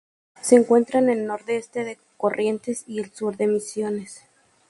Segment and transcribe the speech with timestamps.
[0.41, 4.23] Se encuentra en el nordeste de Corrientes, y el sur de Misiones.